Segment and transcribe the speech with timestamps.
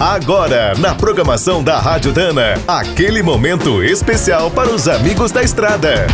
[0.00, 6.06] Agora, na programação da Rádio Dana, aquele momento especial para os amigos da estrada.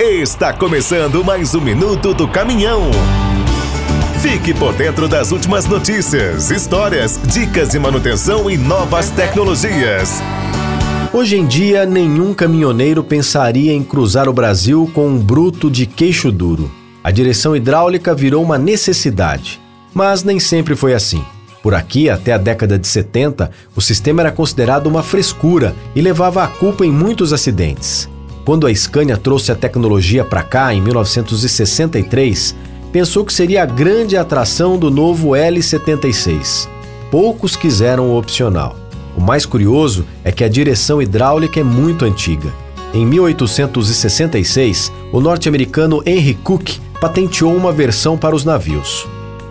[0.00, 2.90] Está começando mais um minuto do caminhão.
[4.20, 10.20] Fique por dentro das últimas notícias, histórias, dicas de manutenção e novas tecnologias.
[11.12, 16.32] Hoje em dia, nenhum caminhoneiro pensaria em cruzar o Brasil com um bruto de queixo
[16.32, 16.68] duro.
[17.06, 19.60] A direção hidráulica virou uma necessidade.
[19.94, 21.24] Mas nem sempre foi assim.
[21.62, 26.42] Por aqui, até a década de 70, o sistema era considerado uma frescura e levava
[26.42, 28.08] a culpa em muitos acidentes.
[28.44, 32.56] Quando a Scania trouxe a tecnologia para cá, em 1963,
[32.90, 36.68] pensou que seria a grande atração do novo L76.
[37.08, 38.74] Poucos quiseram o opcional.
[39.16, 42.65] O mais curioso é que a direção hidráulica é muito antiga.
[42.94, 49.06] Em 1866, o norte-americano Henry Cook patenteou uma versão para os navios.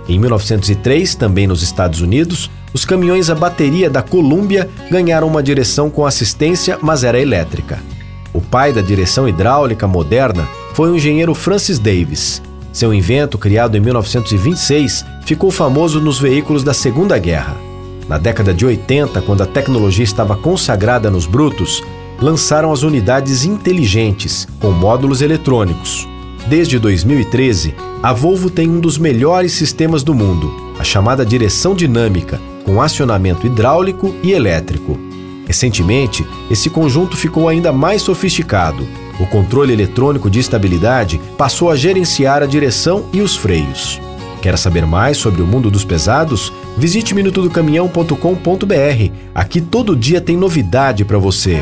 [0.08, 5.90] Em 1903, também nos Estados Unidos, os caminhões a bateria da Columbia ganharam uma direção
[5.90, 7.80] com assistência, mas era elétrica.
[8.34, 12.42] O pai da direção hidráulica moderna foi o engenheiro Francis Davis.
[12.74, 17.56] Seu invento, criado em 1926, ficou famoso nos veículos da Segunda Guerra.
[18.10, 21.82] Na década de 80, quando a tecnologia estava consagrada nos brutos,
[22.26, 26.08] lançaram as unidades inteligentes, com módulos eletrônicos.
[26.48, 32.42] Desde 2013, a Volvo tem um dos melhores sistemas do mundo, a chamada direção dinâmica,
[32.66, 34.98] com acionamento hidráulico e elétrico.
[35.46, 38.88] Recentemente, esse conjunto ficou ainda mais sofisticado.
[39.20, 44.02] O controle eletrônico de estabilidade passou a gerenciar a direção e os freios.
[44.42, 46.52] Quer saber mais sobre o mundo dos pesados?
[46.76, 49.12] Visite minutodocaminhão.com.br.
[49.34, 51.62] Aqui todo dia tem novidade para você.